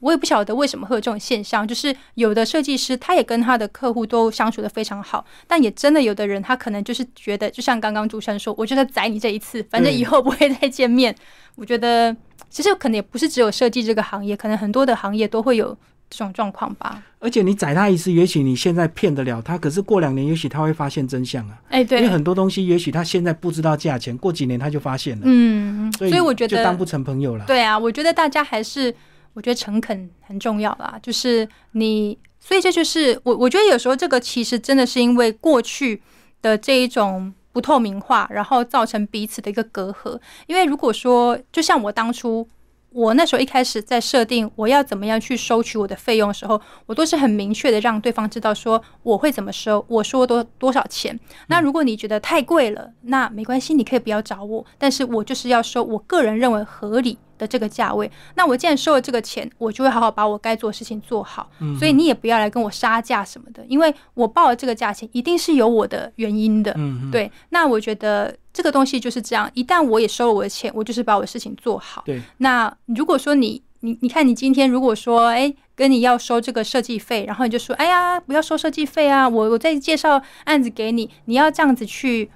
[0.00, 11.14] 我也不晓得为什么会有这种现象，就是有的设计师他也跟他的客户都相处的非常好，但也真的有的人他可能就是觉得，就像刚刚主持人说，我觉得宰你这一次，反正以后不会再见面。
[11.56, 12.16] 我觉得
[12.48, 15.76] 其实可能也不是只有设计这个行业，可能很多的行业都会有
[16.08, 17.02] 这种状况吧。
[17.18, 21.60] 而且你宰他一次，也许你现在骗得了他，可是过两年，也许他会发现真相啊。
[21.68, 25.22] 哎，对，因为很多东西，也许他现在不知道价钱，过几年他就发现了。
[25.26, 27.44] 嗯，所以我觉得就当不成朋友了。
[27.44, 28.94] 对啊，我觉得大家还是。
[29.34, 33.36] 我觉得诚恳很重要啦，就是你，所以这就是我。
[33.36, 36.02] 我觉得有时候这个其实真的是因为过去
[36.42, 40.18] 的这一种不透明化，然后造成彼此的一个隔阂。
[40.46, 42.46] 因为如果说，就像我当初
[42.92, 51.18] 我那时候一开始在设定我要怎么样去收取我的费用的时候，我都是很明确的让对方知道说我会怎么收，我说多多少钱。
[51.46, 58.08] 那如果你觉得太贵了，那没关系，你可以不要找我，但是我就是要收我个人认为合理的这个价位。
[58.34, 61.50] 那我既然收了这个钱，我就会好好把我该做的事情做好。
[61.78, 66.72] 所以你也不要来跟我杀价什么的，因为我报了这个价钱，一定是有我的原因的。
[66.76, 69.50] 嗯，对，那我觉得这个东西就是这样。
[69.54, 72.02] 一旦我也收了我的钱，我就是把我的事情做好。
[72.04, 82.30] 对，那如果说你你你看你今天如果说哎跟你要收这个设计费，然后你就说哎呀不要收设计费啊，我我再介绍案子给你，你要这样子去，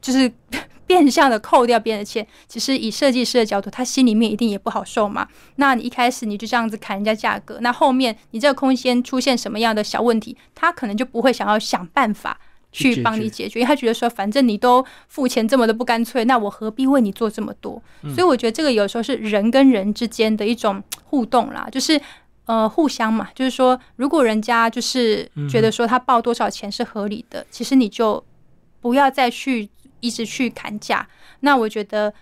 [0.00, 0.30] 就是
[0.90, 2.26] 变相的扣掉别人的钱。
[2.48, 5.28] 其实以设计师的角度，他心里面一定也不好受嘛。
[5.54, 12.36] 那你一开始你就这样子砍人家价格，那后面你这个空间出现什么样的小问题，他可能就不会想要想办法。
[12.72, 17.82] 去帮你解决，因为他觉得说，反正你都付钱这么的不干脆，那我何必为你做这么多？
[18.14, 22.00] 所以我觉得这个有时候是人跟人之间的一种互动啦，就是
[22.44, 28.22] 呃互相嘛，就是说，如果人家就是觉得说他报多少钱是合理的，其实你就
[28.80, 29.68] 不要再去
[30.00, 31.06] 一直去砍价。
[31.40, 32.12] 那我觉得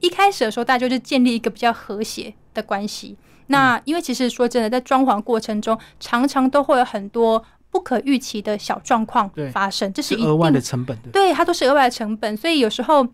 [0.00, 3.16] 一开始的时候，大家就是建立一个比较和谐的关系。
[3.46, 7.44] 那因为其实说真的，在装潢过程中，常常都会有很多。
[7.72, 10.94] 不可预期的小状况发生，这是额外的成本。
[11.10, 12.36] 对，它都是额外的成本。
[12.36, 13.08] 所以有时候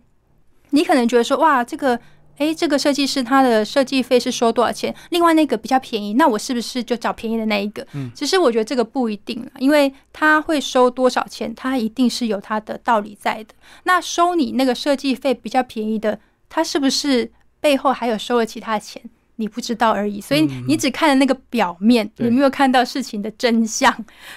[0.70, 1.96] 你可能觉得说，哇，这个，
[2.38, 4.94] 哎，这个设计师他的设计费是收多少钱？
[5.10, 7.86] 另外那个比较便宜，那我是不是就找便宜的那一个？
[7.94, 13.54] 嗯，其实我觉得这个不一定因为他会收多少钱，他一定是有他的道理在的。
[13.82, 16.18] 那收你那个设计费比较便宜的，
[16.48, 17.30] 他是不是
[17.60, 19.02] 背后还有收了其他钱？
[19.36, 23.92] 你不知道而已，所以你只看了那个表面，你没有看到事情的真相。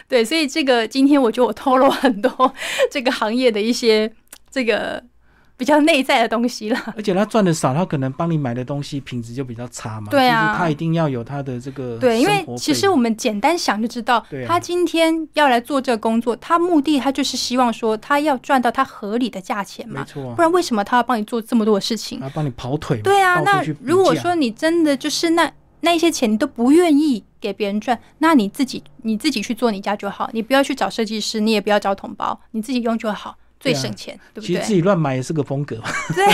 [0.08, 2.54] 对，所以这个今天我觉得我透露很多
[2.92, 4.12] 这个行业的一些
[4.50, 5.04] 这个。
[5.62, 10.08] 比较内在的东西了， 而且他赚的少，他可能帮你买的东西品质就比较差嘛。
[10.10, 20.02] 对啊，他一定要有他的这个对，因为其实我们简单想就知道，他今天要来做这个工作，他目的他就是希望说他要赚到他合理的价钱嘛。
[20.02, 22.20] 没错，不然为什么他要帮你做这么多的事情？
[22.20, 23.00] 他帮你跑腿。
[23.04, 25.52] 对啊，那如果说你真的就是那
[25.82, 33.36] 那些钱你都不愿意给别人赚，那你自己你自己去做你家就好，你不要去找设计师，你也不要找同胞，你自己用就好。
[33.62, 34.48] 最省钱，对不对？
[34.48, 35.78] 其实自己乱买也是个风格。
[36.14, 36.26] 对，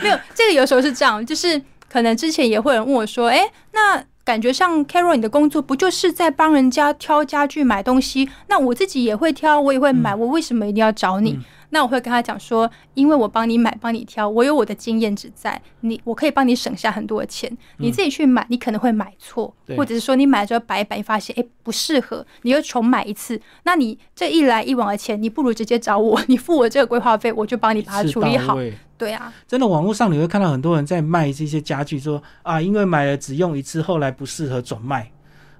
[0.00, 1.60] 没有这个有时候是这样，就是
[1.90, 3.40] 可能之前也会有人问我说：“哎，
[3.72, 8.28] 那感觉像 Carol 你的工作不就是在帮人家挑家具、买东西？
[8.48, 11.38] 那我自己也会挑，我也会买，我为什么一定要找你？”
[11.74, 17.50] 那我会跟他讲说，因为我帮你买，帮你挑，我有我的经验值在，你我可以帮你省下很多的钱。
[17.78, 23.40] 你自己去买，你可能会买错，或者是说你买了之后摆一摆，发现哎不适合，你又重买一次。
[23.62, 28.58] 那你这一来一往的钱，你不如直接找我，你付我这个规划费，我就帮你把它处理好。
[28.98, 35.10] 对啊，真的，网络上你会看到很多人在卖这些家具，说啊，因为买了只用一次，后来不适合转卖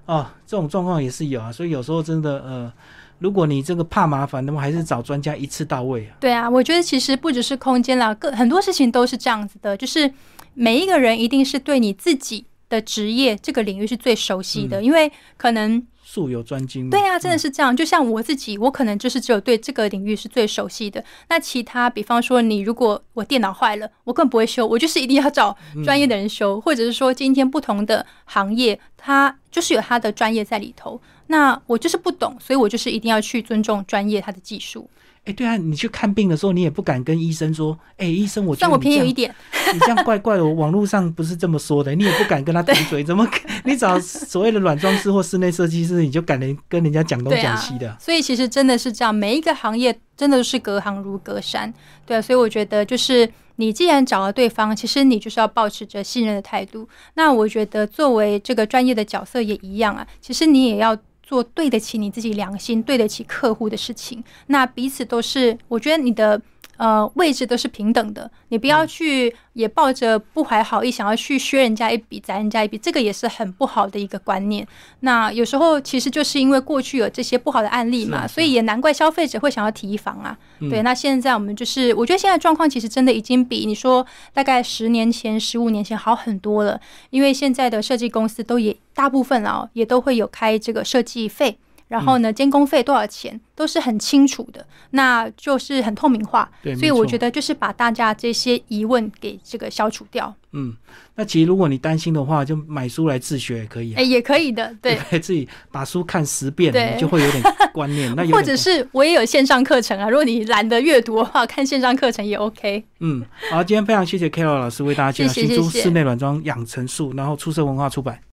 [0.05, 1.51] 啊，这种状况也是有啊。
[1.51, 2.73] 所以有时候真的呃。
[3.19, 6.17] 如果你这个怕麻烦，那么还是找专家一次到位啊。
[6.19, 10.11] 对啊，我觉得其实不只是空间啦，各很多事情都是这样子的，就是
[10.53, 15.81] 每一个人一定是对你自己的职业这个领域是最熟悉的，因为可能。
[16.13, 17.75] 素有专精，对啊，真的是这样。
[17.75, 21.03] 就像我自己，我可能就是只有对这个领域是最熟悉的。
[21.27, 31.01] 那其他，比方说你，如果我电脑坏了，我更不会修，我就是一定要找专业的人修，或者是说今天不同的行业，它就是有它的专业在里头。
[31.25, 34.87] 那我就是不懂，所以我就是一定要去尊重专业它的技术。
[35.25, 39.33] 哎，对啊，你去看病的时候，你也不敢跟医生说：“哎，医生，我算我偏有一点。”
[39.73, 43.01] 你这样怪怪的，我网络上不是这么说的，你也不敢跟他顶嘴。
[43.01, 43.25] 怎么？
[43.63, 47.95] 你找所谓的软装师或室内设计师，你就敢人跟人家讲东讲西的？
[47.99, 51.73] 所以其实真的是这样，每一个行业真的是隔行如隔山。
[52.05, 56.85] 对啊，所以我觉得就是你既然找了对方，其实你就是要保持着信任的态度。
[57.13, 60.97] 那我觉得作为这个专业的角色也一样啊，其实你也要。
[61.23, 66.39] 做对得起你自己良心、对得起客户的事情，那彼此都是，我觉得你的。
[66.83, 74.67] 呃，位置都是平等的，你不要去也抱着不怀好意，想要去削人家一笔、宰人家一笔，这个也是很不好的一个观念。
[74.99, 80.37] 那有时候其实就是因为过去有这些不好的案例嘛，所以也难怪消费者会想要提防啊。
[80.69, 86.77] 对，那现在我们就是，我觉得现在状况其实真的已经比你说大概十年前、十五年前好很多了，
[87.11, 91.57] 因为现在的设计公司都也大部分啊，也都会有开这个设计费。
[91.93, 96.49] 然后呢，监工费多少钱，都是很清楚的，那就是很透明化。
[96.63, 100.33] 对，所以我觉得就是把大家这些疑问给这个消除掉。
[100.53, 100.75] 嗯，
[101.13, 103.93] 那其实如果你担心的话，就买书来自学也可以。
[103.93, 108.11] 哎，也可以的，对， 自己把书看十遍，你就会有点观念。
[108.17, 112.83] 那或者是我也有线上课程啊，如果你懒得阅读的话，看线上课程也 OK。
[113.01, 118.19] 嗯，好，今天非常谢谢 Carol 老师为大家介绍新书《室内软装养成术》，然后出色文化出版。